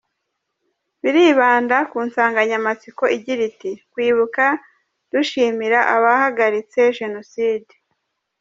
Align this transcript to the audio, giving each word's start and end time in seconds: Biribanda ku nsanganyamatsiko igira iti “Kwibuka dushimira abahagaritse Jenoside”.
Biribanda 1.03 1.77
ku 1.91 1.97
nsanganyamatsiko 2.07 3.03
igira 3.15 3.41
iti 3.51 3.71
“Kwibuka 3.91 4.45
dushimira 5.11 5.79
abahagaritse 5.95 6.79
Jenoside”. 6.97 7.73